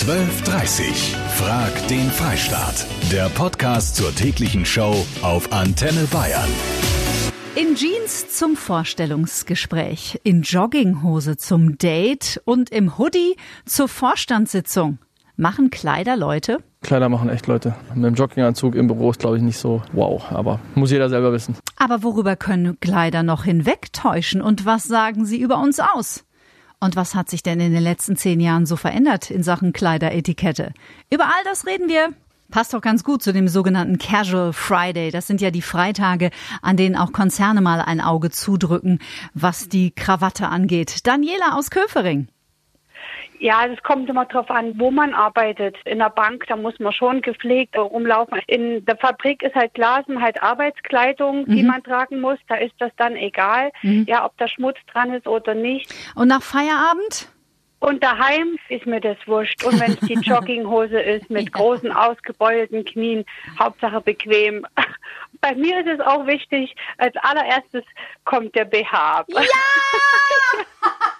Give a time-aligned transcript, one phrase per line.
[0.00, 1.14] 1230.
[1.36, 2.86] Frag den Freistaat.
[3.12, 6.48] Der Podcast zur täglichen Show auf Antenne Bayern.
[7.54, 13.36] In Jeans zum Vorstellungsgespräch, in Jogginghose zum Date und im Hoodie
[13.66, 14.96] zur Vorstandssitzung.
[15.36, 16.60] Machen Kleider Leute?
[16.80, 17.74] Kleider machen echt Leute.
[17.94, 21.30] Mit dem Jogginganzug im Büro ist, glaube ich, nicht so wow, aber muss jeder selber
[21.30, 21.56] wissen.
[21.76, 26.24] Aber worüber können Kleider noch hinwegtäuschen und was sagen sie über uns aus?
[26.80, 30.72] Und was hat sich denn in den letzten zehn Jahren so verändert in Sachen Kleideretikette?
[31.12, 32.14] Über all das reden wir.
[32.50, 35.10] Passt doch ganz gut zu dem sogenannten Casual Friday.
[35.10, 36.30] Das sind ja die Freitage,
[36.62, 38.98] an denen auch Konzerne mal ein Auge zudrücken,
[39.34, 41.06] was die Krawatte angeht.
[41.06, 42.28] Daniela aus Köfering.
[43.40, 45.74] Ja, es kommt immer darauf an, wo man arbeitet.
[45.86, 48.38] In der Bank, da muss man schon gepflegt rumlaufen.
[48.46, 51.68] In der Fabrik ist halt Glas und halt Arbeitskleidung, die mhm.
[51.68, 52.38] man tragen muss.
[52.48, 54.04] Da ist das dann egal, mhm.
[54.06, 55.90] ja, ob da Schmutz dran ist oder nicht.
[56.14, 57.32] Und nach Feierabend?
[57.78, 59.64] Und daheim ist mir das wurscht.
[59.64, 61.50] Und wenn es die Jogginghose ist mit ja.
[61.52, 63.24] großen ausgebeulten Knien,
[63.58, 64.66] Hauptsache bequem.
[65.40, 67.84] Bei mir ist es auch wichtig, als allererstes
[68.26, 69.24] kommt der BH.
[69.28, 69.40] Ja!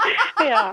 [0.48, 0.72] ja.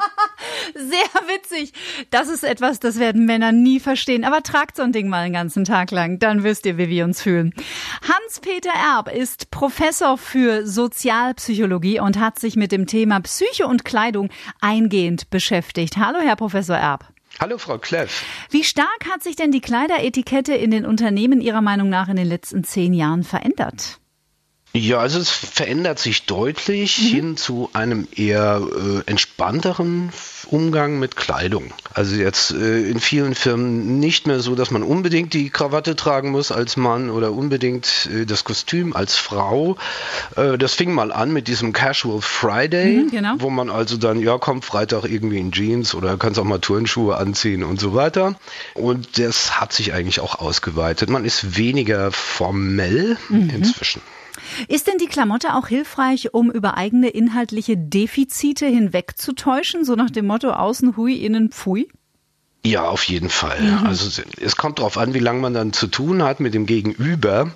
[0.73, 1.73] Sehr witzig.
[2.09, 4.23] Das ist etwas, das werden Männer nie verstehen.
[4.23, 7.05] Aber tragt so ein Ding mal einen ganzen Tag lang, dann wisst ihr, wie wir
[7.05, 7.53] uns fühlen.
[8.01, 14.29] Hans-Peter Erb ist Professor für Sozialpsychologie und hat sich mit dem Thema Psyche und Kleidung
[14.61, 15.97] eingehend beschäftigt.
[15.97, 17.05] Hallo, Herr Professor Erb.
[17.39, 18.25] Hallo, Frau Kleff.
[18.49, 22.27] Wie stark hat sich denn die Kleideretikette in den Unternehmen Ihrer Meinung nach in den
[22.27, 23.99] letzten zehn Jahren verändert?
[24.73, 27.07] Ja, also es verändert sich deutlich mhm.
[27.07, 30.11] hin zu einem eher äh, entspannteren
[30.45, 31.73] Umgang mit Kleidung.
[31.93, 36.31] Also jetzt äh, in vielen Firmen nicht mehr so, dass man unbedingt die Krawatte tragen
[36.31, 39.77] muss als Mann oder unbedingt äh, das Kostüm als Frau.
[40.35, 43.33] Äh, das fing mal an mit diesem Casual Friday, mhm, genau.
[43.39, 47.17] wo man also dann, ja, kommt Freitag irgendwie in Jeans oder kannst auch mal Turnschuhe
[47.17, 48.35] anziehen und so weiter.
[48.75, 51.09] Und das hat sich eigentlich auch ausgeweitet.
[51.09, 53.49] Man ist weniger formell mhm.
[53.49, 54.01] inzwischen.
[54.67, 60.27] Ist denn die Klamotte auch hilfreich, um über eigene inhaltliche Defizite hinwegzutäuschen, so nach dem
[60.27, 61.87] Motto außen hui, innen pfui?
[62.67, 63.61] Ja, auf jeden Fall.
[63.61, 63.87] Mhm.
[63.87, 67.51] Also es kommt darauf an, wie lange man dann zu tun hat mit dem Gegenüber.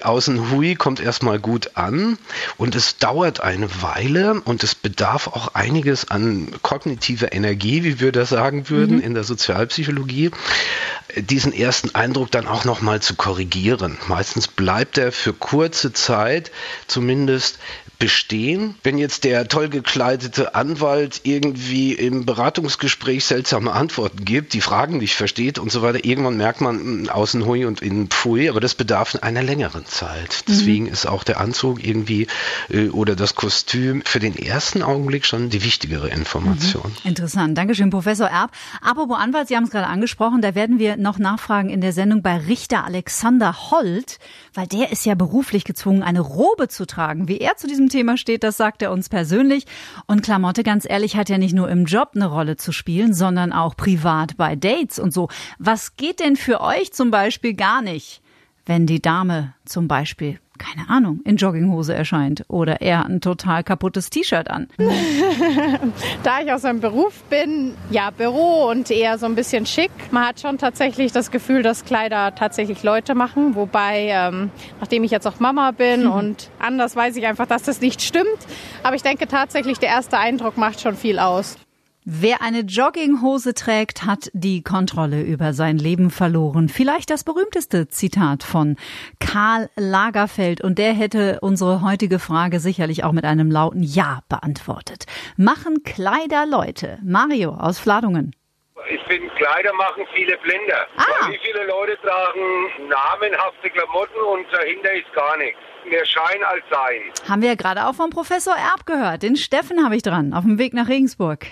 [0.00, 2.16] Außen Hui kommt erstmal gut an
[2.58, 8.12] und es dauert eine Weile und es bedarf auch einiges an kognitiver Energie, wie wir
[8.12, 9.02] das sagen würden mhm.
[9.02, 10.30] in der Sozialpsychologie,
[11.16, 13.98] diesen ersten Eindruck dann auch nochmal zu korrigieren.
[14.08, 16.50] Meistens bleibt er für kurze Zeit
[16.86, 17.58] zumindest
[18.02, 18.74] bestehen.
[18.82, 25.14] Wenn jetzt der toll gekleidete Anwalt irgendwie im Beratungsgespräch seltsame Antworten gibt, die Fragen nicht
[25.14, 28.74] versteht und so weiter, irgendwann merkt man hm, außen hui und innen pfui, aber das
[28.74, 30.48] bedarf einer längeren Zeit.
[30.48, 30.92] Deswegen mhm.
[30.92, 32.26] ist auch der Anzug irgendwie
[32.70, 36.90] äh, oder das Kostüm für den ersten Augenblick schon die wichtigere Information.
[37.04, 37.10] Mhm.
[37.10, 37.56] Interessant.
[37.56, 38.50] Dankeschön, Professor Erb.
[38.80, 42.22] Apropos Anwalt, Sie haben es gerade angesprochen, da werden wir noch nachfragen in der Sendung
[42.22, 44.18] bei Richter Alexander Holt,
[44.54, 47.28] weil der ist ja beruflich gezwungen, eine Robe zu tragen.
[47.28, 49.66] Wie er zu diesem Thema steht, das sagt er uns persönlich.
[50.06, 53.52] Und Klamotte, ganz ehrlich, hat ja nicht nur im Job eine Rolle zu spielen, sondern
[53.52, 55.28] auch privat bei Dates und so.
[55.58, 58.22] Was geht denn für euch zum Beispiel gar nicht,
[58.64, 64.10] wenn die Dame zum Beispiel keine Ahnung, in Jogginghose erscheint oder er ein total kaputtes
[64.10, 64.68] T-Shirt an.
[66.22, 69.90] da ich aus einem Beruf bin, ja, Büro und eher so ein bisschen schick.
[70.10, 73.54] Man hat schon tatsächlich das Gefühl, dass Kleider tatsächlich Leute machen.
[73.56, 74.50] Wobei, ähm,
[74.80, 76.12] nachdem ich jetzt auch Mama bin mhm.
[76.12, 78.26] und anders weiß ich einfach, dass das nicht stimmt.
[78.82, 81.56] Aber ich denke tatsächlich, der erste Eindruck macht schon viel aus.
[82.04, 86.68] Wer eine Jogginghose trägt, hat die Kontrolle über sein Leben verloren.
[86.68, 88.74] Vielleicht das berühmteste Zitat von
[89.20, 90.62] Karl Lagerfeld.
[90.64, 95.04] Und der hätte unsere heutige Frage sicherlich auch mit einem lauten Ja beantwortet.
[95.36, 96.98] Machen Kleider Leute?
[97.04, 98.34] Mario aus Fladungen.
[98.90, 100.88] Ich finde, Kleider machen viele Blender.
[100.96, 101.28] Ah.
[101.30, 105.60] Wie viele Leute tragen namenhafte Klamotten und dahinter ist gar nichts.
[105.88, 107.30] Mehr Schein als Sein.
[107.30, 109.22] Haben wir ja gerade auch vom Professor Erb gehört.
[109.22, 111.46] Den Steffen habe ich dran, auf dem Weg nach Regensburg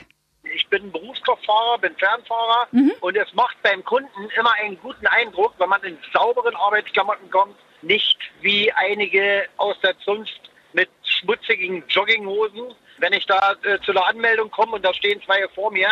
[0.55, 2.93] ich bin Berufskraftfahrer, bin Fernfahrer mhm.
[3.01, 7.57] und es macht beim Kunden immer einen guten Eindruck, wenn man in sauberen Arbeitsklamotten kommt,
[7.83, 12.75] nicht wie einige aus der Zunft mit schmutzigen Jogginghosen.
[12.99, 15.89] Wenn ich da äh, zu einer Anmeldung komme und da stehen zwei vor mir,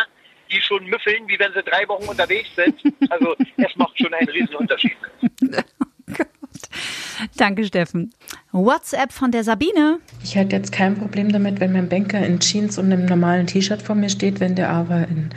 [0.51, 2.81] die schon müffeln, wie wenn sie drei Wochen unterwegs sind.
[3.09, 4.95] Also es macht schon einen riesen Unterschied.
[5.41, 8.13] oh Danke, Steffen.
[8.51, 9.99] WhatsApp von der Sabine.
[10.23, 13.79] Ich hätte jetzt kein Problem damit, wenn mein Banker in Jeans und einem normalen T-Shirt
[13.79, 15.29] vor mir steht, wenn der aber in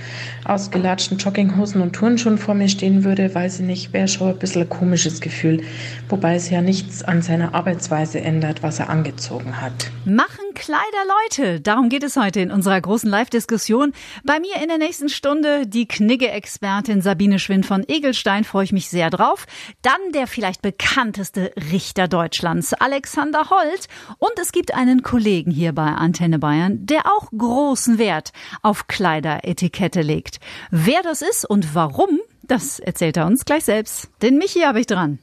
[0.46, 4.62] ausgelatschten Jogginghosen und Turnschuhen vor mir stehen würde, weiß ich nicht, wäre schon ein bisschen
[4.62, 5.62] ein komisches Gefühl.
[6.08, 9.90] Wobei es ja nichts an seiner Arbeitsweise ändert, was er angezogen hat.
[10.06, 10.80] Machen Kleider
[11.28, 11.60] Leute.
[11.60, 13.92] Darum geht es heute in unserer großen Live-Diskussion.
[14.24, 18.88] Bei mir in der nächsten Stunde die Knigge-Expertin Sabine Schwind von Egelstein, freue ich mich
[18.88, 19.46] sehr drauf.
[19.82, 23.88] Dann der vielleicht bekannteste Richter Deutschlands, Alexander Holt.
[24.18, 28.32] Und es gibt einen Kollegen hier bei Antenne Bayern, der auch großen Wert
[28.62, 30.38] auf Kleideretikette legt.
[30.70, 34.08] Wer das ist und warum, das erzählt er uns gleich selbst.
[34.22, 35.18] Den Michi habe ich dran.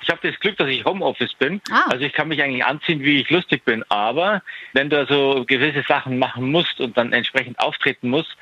[0.00, 1.60] Ich habe das Glück, dass ich Homeoffice bin.
[1.72, 1.86] Ah.
[1.88, 3.82] Also ich kann mich eigentlich anziehen, wie ich lustig bin.
[3.88, 4.40] Aber
[4.72, 8.36] wenn du also gewisse Sachen machen musst und dann entsprechend auftreten musst,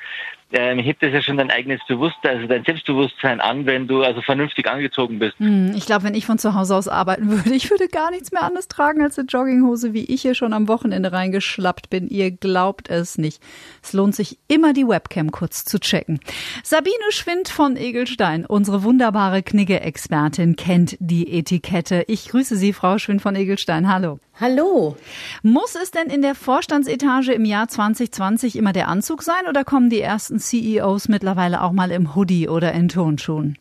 [0.53, 4.21] ähm, hebt es ja schon dein eigenes Bewusstsein, also dein Selbstbewusstsein an, wenn du also
[4.21, 5.37] vernünftig angezogen bist.
[5.39, 8.31] Hm, ich glaube, wenn ich von zu Hause aus arbeiten würde, ich würde gar nichts
[8.31, 12.07] mehr anderes tragen als eine Jogginghose, wie ich hier schon am Wochenende reingeschlappt bin.
[12.07, 13.41] Ihr glaubt es nicht.
[13.81, 16.19] Es lohnt sich immer, die Webcam kurz zu checken.
[16.63, 22.05] Sabine Schwind von Egelstein, unsere wunderbare Knigge-Expertin, kennt die Etikette.
[22.07, 23.91] Ich grüße Sie, Frau Schwind von Egelstein.
[23.91, 24.19] Hallo.
[24.39, 24.97] Hallo.
[25.43, 29.91] Muss es denn in der Vorstandsetage im Jahr 2020 immer der Anzug sein oder kommen
[29.91, 33.59] die ersten CEOs mittlerweile auch mal im Hoodie oder in Turnschuhen?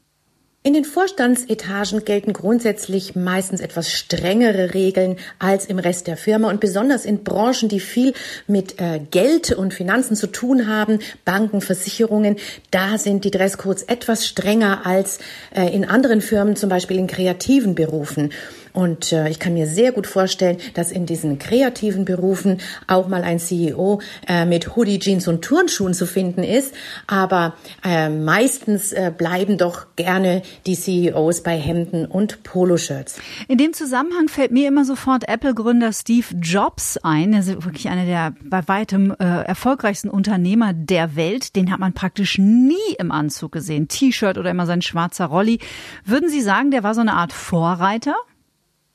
[0.64, 6.60] In den Vorstandsetagen gelten grundsätzlich meistens etwas strengere Regeln als im Rest der Firma und
[6.60, 8.14] besonders in Branchen, die viel
[8.46, 12.36] mit äh, Geld und Finanzen zu tun haben, Banken, Versicherungen,
[12.70, 15.18] da sind die Dresscodes etwas strenger als
[15.52, 18.30] äh, in anderen Firmen, zum Beispiel in kreativen Berufen.
[18.72, 23.22] Und äh, ich kann mir sehr gut vorstellen, dass in diesen kreativen Berufen auch mal
[23.22, 26.74] ein CEO äh, mit Hoodie, Jeans und Turnschuhen zu finden ist.
[27.06, 27.54] Aber
[27.84, 33.18] äh, meistens äh, bleiben doch gerne die CEOs bei Hemden und Poloshirts.
[33.48, 37.32] In dem Zusammenhang fällt mir immer sofort Apple-Gründer Steve Jobs ein.
[37.32, 41.56] Er ist wirklich einer der bei weitem äh, erfolgreichsten Unternehmer der Welt.
[41.56, 43.88] Den hat man praktisch nie im Anzug gesehen.
[43.88, 45.58] T-Shirt oder immer sein schwarzer Rolli.
[46.04, 48.14] Würden Sie sagen, der war so eine Art Vorreiter?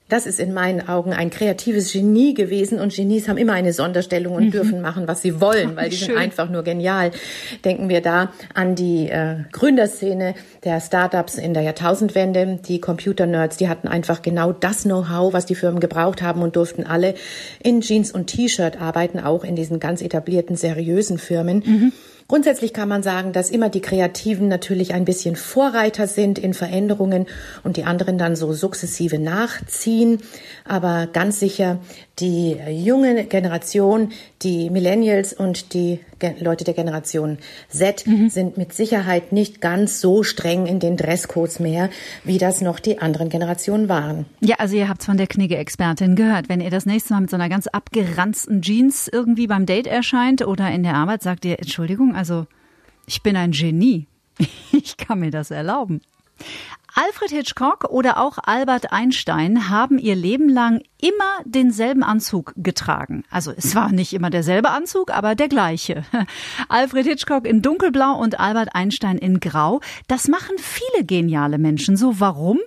[0.09, 4.35] Das ist in meinen Augen ein kreatives Genie gewesen und Genies haben immer eine Sonderstellung
[4.35, 4.51] und mhm.
[4.51, 6.07] dürfen machen, was sie wollen, weil die Schön.
[6.07, 7.11] sind einfach nur genial.
[7.65, 10.33] Denken wir da an die äh, Gründerszene
[10.63, 12.59] der Startups in der Jahrtausendwende.
[12.67, 16.85] Die Computer-Nerds, die hatten einfach genau das Know-how, was die Firmen gebraucht haben und durften
[16.85, 17.15] alle
[17.61, 21.63] in Jeans und T-Shirt arbeiten, auch in diesen ganz etablierten, seriösen Firmen.
[21.65, 21.93] Mhm.
[22.27, 27.25] Grundsätzlich kann man sagen, dass immer die Kreativen natürlich ein bisschen Vorreiter sind in Veränderungen
[27.63, 30.19] und die anderen dann so sukzessive nachziehen.
[30.65, 31.79] Aber ganz sicher
[32.19, 35.99] die junge Generation, die Millennials und die
[36.39, 37.37] Leute der Generation
[37.69, 38.29] Z mhm.
[38.29, 41.89] sind mit Sicherheit nicht ganz so streng in den Dresscodes mehr,
[42.23, 44.25] wie das noch die anderen Generationen waren.
[44.39, 46.49] Ja, also ihr habt von der Knigge-Expertin gehört.
[46.49, 50.45] Wenn ihr das nächste Mal mit so einer ganz abgeranzten Jeans irgendwie beim Date erscheint
[50.45, 52.47] oder in der Arbeit, sagt ihr, Entschuldigung, also
[53.05, 54.07] ich bin ein Genie.
[54.71, 56.01] Ich kann mir das erlauben.
[56.99, 63.23] Alfred Hitchcock oder auch Albert Einstein haben ihr Leben lang immer denselben Anzug getragen.
[63.29, 66.01] Also es war nicht immer derselbe Anzug, aber der gleiche.
[66.69, 69.79] Alfred Hitchcock in dunkelblau und Albert Einstein in grau.
[70.07, 72.19] Das machen viele geniale Menschen so.
[72.19, 72.57] Warum?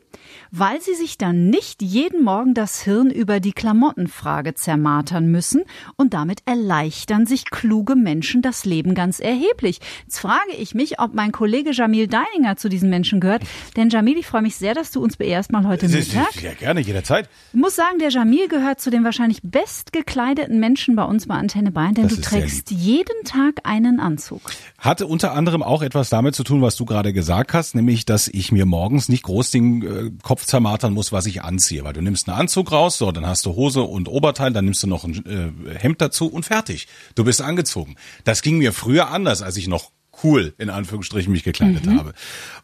[0.51, 5.63] weil sie sich dann nicht jeden Morgen das Hirn über die Klamottenfrage zermartern müssen
[5.97, 9.81] und damit erleichtern sich kluge Menschen das Leben ganz erheblich.
[10.05, 13.43] Jetzt frage ich mich, ob mein Kollege Jamil Deininger zu diesen Menschen gehört.
[13.77, 16.43] Denn Jamil, ich freue mich sehr, dass du uns beehrst mal heute Mittag.
[16.43, 17.29] Ja, gerne, jederzeit.
[17.53, 21.71] Ich muss sagen, der Jamil gehört zu den wahrscheinlich bestgekleideten Menschen bei uns bei Antenne
[21.71, 24.43] Bayern, denn Das du trägst jeden Tag einen Anzug.
[24.79, 28.29] Hatte unter anderem auch etwas damit zu tun, was du gerade gesagt hast, nämlich, dass
[28.29, 31.83] ich mir morgens nicht groß den äh, Kopf zermartern muss, was ich anziehe.
[31.83, 34.83] Weil du nimmst einen Anzug raus, so, dann hast du Hose und Oberteil, dann nimmst
[34.83, 35.25] du noch ein
[35.67, 36.89] äh, Hemd dazu und fertig.
[37.15, 37.97] Du bist angezogen.
[38.25, 39.91] Das ging mir früher anders, als ich noch
[40.25, 41.99] cool in Anführungsstrichen mich gekleidet Mhm.
[41.99, 42.13] habe.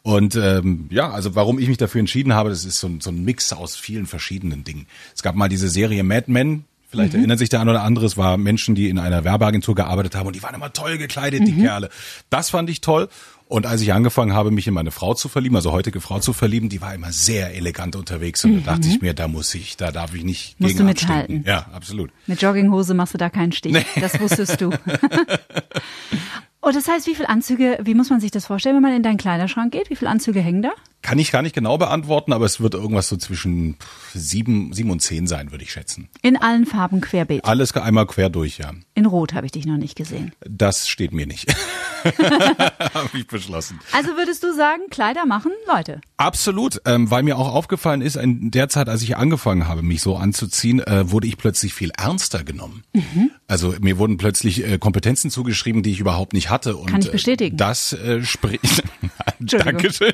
[0.03, 3.09] Und ähm, ja, also warum ich mich dafür entschieden habe, das ist so, ein- so
[3.09, 4.87] ein Mix aus vielen verschiedenen Dingen.
[5.15, 6.63] Es gab mal diese Serie Mad Men.
[6.89, 7.19] Vielleicht Mhm.
[7.19, 10.25] erinnert sich der ein oder andere, es war Menschen, die in einer Werbeagentur gearbeitet haben
[10.27, 11.63] und die waren immer toll gekleidet, die Mhm.
[11.63, 11.89] Kerle.
[12.29, 13.09] Das fand ich toll.
[13.49, 16.33] Und als ich angefangen habe, mich in meine Frau zu verlieben, also heutige Frau zu
[16.33, 18.43] verlieben, die war immer sehr elegant unterwegs.
[18.45, 20.65] Und da dachte ich mir, da muss ich, da darf ich nicht Mhm.
[20.65, 21.43] Musst gegen du mithalten.
[21.45, 22.11] Ja, absolut.
[22.25, 23.71] Mit Jogginghose machst du da keinen Stich.
[23.73, 23.85] Nee.
[24.01, 24.69] Das wusstest du.
[26.67, 29.01] Oh, das heißt, wie viele Anzüge, wie muss man sich das vorstellen, wenn man in
[29.01, 29.89] deinen Kleiderschrank geht?
[29.89, 30.71] Wie viele Anzüge hängen da?
[31.01, 33.77] Kann ich gar nicht genau beantworten, aber es wird irgendwas so zwischen
[34.13, 36.09] sieben, sieben und zehn sein, würde ich schätzen.
[36.21, 37.45] In allen Farben querbeet.
[37.45, 38.73] Alles einmal quer durch, ja.
[38.95, 40.33] In Rot habe ich dich noch nicht gesehen.
[40.41, 41.55] Das steht mir nicht.
[42.93, 43.79] habe ich beschlossen.
[43.93, 46.01] Also würdest du sagen, Kleider machen Leute?
[46.17, 50.01] Absolut, ähm, weil mir auch aufgefallen ist, in der Zeit, als ich angefangen habe, mich
[50.01, 52.83] so anzuziehen, äh, wurde ich plötzlich viel ernster genommen.
[52.93, 53.31] Mhm.
[53.49, 56.75] Also mir wurden plötzlich äh, Kompetenzen zugeschrieben, die ich überhaupt nicht hatte.
[56.75, 57.55] Und, Kann ich bestätigen.
[57.55, 58.83] Äh, das äh, spricht.
[59.39, 60.11] Dankeschön.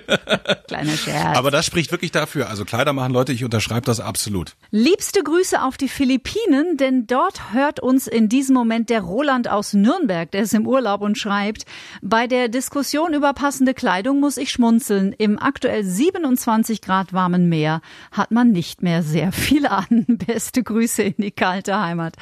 [0.68, 1.36] Kleiner Scherz.
[1.36, 2.50] Aber das spricht wirklich dafür.
[2.50, 4.56] Also Kleider machen Leute, ich unterschreibe das absolut.
[4.70, 9.74] Liebste Grüße auf die Philippinen, denn dort hört uns in diesem Moment der Roland aus
[9.74, 11.66] Nürnberg, der ist im Urlaub und schreibt,
[12.04, 15.12] bei der Diskussion über passende Kleidung muss ich schmunzeln.
[15.12, 20.06] Im aktuell 27 Grad warmen Meer hat man nicht mehr sehr viel an.
[20.28, 22.16] Beste Grüße in die kalte Heimat.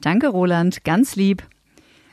[0.00, 0.84] Danke, Roland.
[0.84, 1.42] Ganz lieb.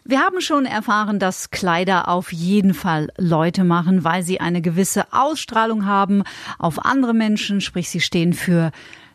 [0.06, 5.06] Wir haben schon erfahren, dass Kleider auf jeden Fall Leute machen, weil sie eine gewisse
[5.13, 6.24] Ausstrahlung haben
[6.60, 8.72] auf andere Menschen, sprich sie stehen für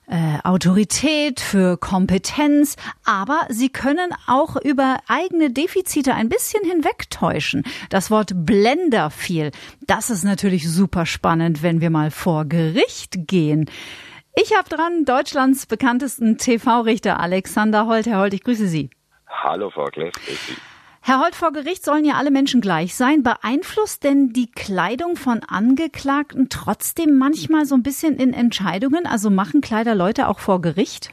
[0.06, 7.64] äh, Autorität, für Kompetenz, aber sie können auch über eigene Defizite ein bisschen hinwegtäuschen.
[7.90, 9.50] Das Wort Blender fiel.
[9.86, 13.68] Das ist natürlich super spannend, wenn wir mal vor Gericht gehen.
[14.40, 18.06] Ich habe dran Deutschlands bekanntesten TV-Richter Alexander Holt.
[18.06, 18.88] Herr Holt, ich grüße Sie.
[19.26, 20.14] Hallo, Frau Kleff.
[21.02, 23.24] Herr Holt, vor Gericht sollen ja alle Menschen gleich sein.
[23.24, 29.08] Beeinflusst denn die Kleidung von Angeklagten trotzdem manchmal so ein bisschen in Entscheidungen?
[29.08, 31.10] Also machen Kleider Leute auch vor Gericht?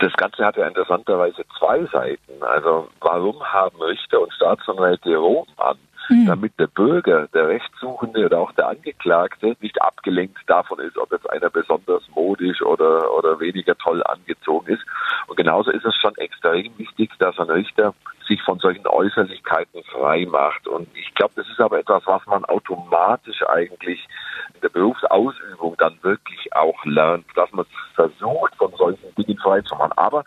[0.00, 2.42] Das Ganze hat ja interessanterweise zwei Seiten.
[2.42, 5.78] Also warum haben Richter und Staatsanwälte Roben an?
[6.08, 6.26] Mhm.
[6.26, 11.28] damit der Bürger, der Rechtssuchende oder auch der Angeklagte nicht abgelenkt davon ist, ob jetzt
[11.30, 14.84] einer besonders modisch oder, oder weniger toll angezogen ist.
[15.26, 17.94] Und genauso ist es schon extrem wichtig, dass ein Richter
[18.26, 20.66] sich von solchen Äußerlichkeiten frei macht.
[20.66, 24.06] Und ich glaube, das ist aber etwas, was man automatisch eigentlich
[24.54, 29.74] in der Berufsausübung dann wirklich auch lernt, dass man versucht, von solchen Dingen frei zu
[29.74, 29.92] machen.
[29.96, 30.24] Aber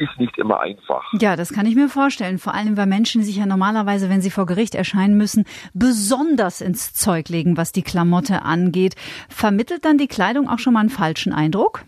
[0.00, 1.04] ist nicht immer einfach.
[1.20, 2.38] Ja, das kann ich mir vorstellen.
[2.38, 6.94] Vor allem, weil Menschen sich ja normalerweise, wenn sie vor Gericht erscheinen müssen, besonders ins
[6.94, 8.96] Zeug legen, was die Klamotte angeht.
[9.28, 11.84] Vermittelt dann die Kleidung auch schon mal einen falschen Eindruck?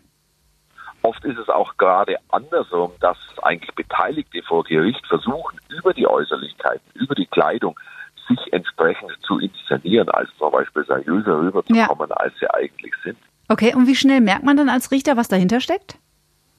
[1.02, 6.84] Oft ist es auch gerade andersrum, dass eigentlich Beteiligte vor Gericht versuchen, über die Äußerlichkeiten,
[6.94, 7.74] über die Kleidung
[8.28, 12.16] sich entsprechend zu inszenieren, als zum Beispiel seriöser rüberzukommen, ja.
[12.16, 13.18] als sie eigentlich sind.
[13.48, 15.98] Okay, und wie schnell merkt man dann als Richter, was dahinter steckt?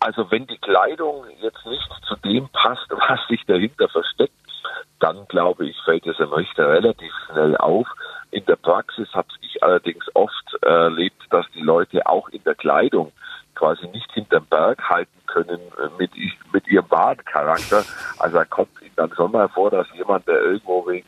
[0.03, 4.33] Also wenn die Kleidung jetzt nicht zu dem passt, was sich dahinter versteckt,
[4.99, 7.87] dann glaube ich, fällt es einem Richter relativ schnell auf.
[8.31, 13.13] In der Praxis habe ich allerdings oft erlebt, dass die Leute auch in der Kleidung
[13.55, 15.61] quasi nicht hinterm Berg halten können
[15.97, 16.11] mit,
[16.51, 17.85] mit ihrem wahren Charakter.
[18.19, 21.07] Also da kommt ihnen dann schon mal vor, dass jemand, der irgendwo wegen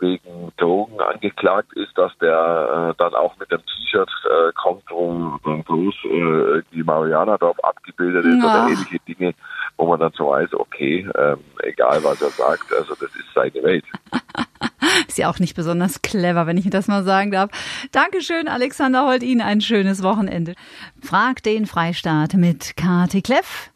[0.00, 5.38] wegen Drogen angeklagt ist, dass der äh, dann auch mit dem T-Shirt äh, kommt, wo
[5.44, 8.44] dann bloß äh, die Marianerdorf abgebildet ist ja.
[8.44, 9.34] oder ähnliche Dinge,
[9.76, 13.62] wo man dann so weiß, okay, ähm, egal was er sagt, also das ist seine
[13.62, 13.84] Welt.
[15.08, 17.50] ist ja auch nicht besonders clever, wenn ich das mal sagen darf.
[17.92, 20.54] Dankeschön, Alexander Holt, Ihnen ein schönes Wochenende.
[21.02, 23.70] Frag den Freistaat mit Kati Kleff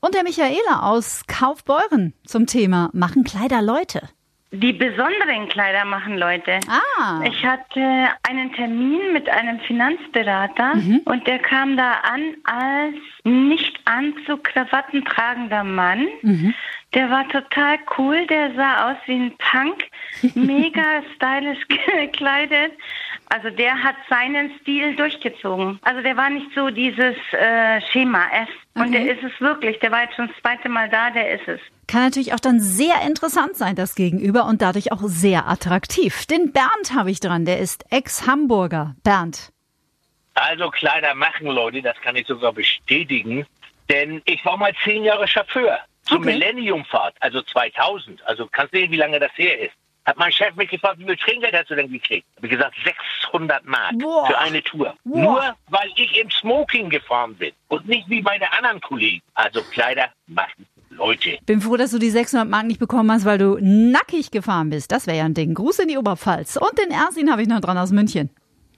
[0.00, 4.02] und der Michaela aus Kaufbeuren zum Thema Machen Kleider Leute.
[4.56, 6.60] Die besonderen Kleider machen Leute.
[6.68, 7.20] Ah.
[7.24, 11.00] Ich hatte einen Termin mit einem Finanzberater mhm.
[11.04, 12.94] und der kam da an als
[13.24, 16.06] nicht Anzug-Krawatten tragender Mann.
[16.22, 16.54] Mhm.
[16.94, 19.90] Der war total cool, der sah aus wie ein Punk,
[20.36, 22.72] mega stylisch gekleidet.
[23.34, 25.80] Also der hat seinen Stil durchgezogen.
[25.82, 28.48] Also der war nicht so dieses äh, Schema F.
[28.74, 28.92] Und okay.
[28.92, 29.80] der ist es wirklich.
[29.80, 31.60] Der war jetzt schon das zweite Mal da, der ist es.
[31.88, 36.26] Kann natürlich auch dann sehr interessant sein, das Gegenüber, und dadurch auch sehr attraktiv.
[36.26, 38.94] Den Bernd habe ich dran, der ist Ex-Hamburger.
[39.02, 39.50] Bernd.
[40.34, 43.44] Also Kleider machen, Leute, das kann ich sogar bestätigen.
[43.90, 46.26] Denn ich war mal zehn Jahre Chauffeur zur okay.
[46.26, 48.24] Millenniumfahrt, also 2000.
[48.28, 49.74] Also kannst du sehen, wie lange das her ist.
[50.04, 52.26] Hat mein Chef mich gefragt, wie viel Trinkgeld hast du denn gekriegt?
[52.36, 54.26] Hab ich gesagt, 600 Mark Boah.
[54.26, 54.94] für eine Tour.
[55.04, 55.18] Boah.
[55.18, 59.22] Nur weil ich im Smoking gefahren bin und nicht wie meine anderen Kollegen.
[59.34, 61.38] Also Kleider machen Leute.
[61.46, 64.92] Bin froh, dass du die 600 Mark nicht bekommen hast, weil du nackig gefahren bist.
[64.92, 65.54] Das wäre ja ein Ding.
[65.54, 66.56] Gruß in die Oberpfalz.
[66.56, 68.30] Und den Ersin habe ich noch dran aus München.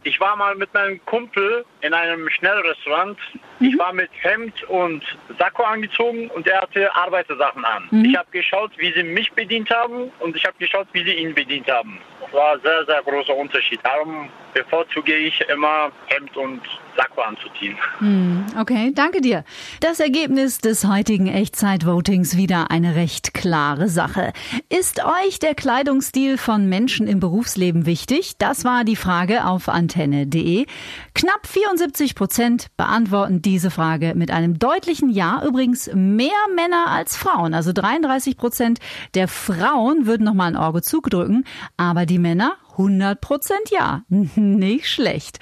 [0.07, 3.19] Ich war mal mit meinem Kumpel in einem Schnellrestaurant.
[3.59, 3.67] Mhm.
[3.67, 5.03] Ich war mit Hemd und
[5.37, 7.89] Sakko angezogen und er hatte Arbeitersachen an.
[7.91, 8.05] Mhm.
[8.05, 11.35] Ich habe geschaut, wie sie mich bedient haben und ich habe geschaut, wie sie ihn
[11.35, 11.99] bedient haben.
[12.33, 13.81] War ein sehr, sehr großer Unterschied.
[13.83, 16.61] Darum bevorzuge ich immer Hemd und
[16.97, 17.77] Sakko anzuziehen.
[17.99, 19.45] Hm, okay, danke dir.
[19.81, 24.33] Das Ergebnis des heutigen Echtzeit-Votings wieder eine recht klare Sache.
[24.71, 28.39] Ist euch der Kleidungsstil von Menschen im Berufsleben wichtig?
[28.39, 30.67] Das war die Frage auf antenne.de.
[31.15, 35.43] Knapp 74 Prozent beantworten diese Frage mit einem deutlichen Ja.
[35.47, 37.53] Übrigens mehr Männer als Frauen.
[37.53, 38.79] Also 33 Prozent
[39.15, 41.45] der Frauen würden nochmal ein Auge zugedrücken,
[41.77, 44.03] aber die Männer 100 Prozent ja.
[44.09, 45.39] Nicht schlecht.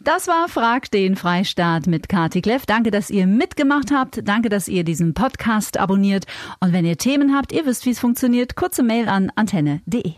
[0.00, 2.64] Das war Frag den Freistaat mit Kati Kleff.
[2.64, 4.26] Danke, dass ihr mitgemacht habt.
[4.26, 6.24] Danke, dass ihr diesen Podcast abonniert.
[6.60, 10.14] Und wenn ihr Themen habt, ihr wisst, wie es funktioniert, kurze Mail an antenne.de.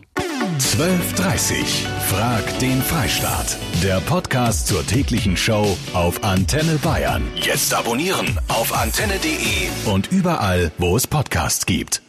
[0.59, 3.57] 12.30 Frag den Freistaat.
[3.83, 7.23] Der Podcast zur täglichen Show auf Antenne Bayern.
[7.35, 12.06] Jetzt abonnieren auf antenne.de und überall, wo es Podcasts gibt.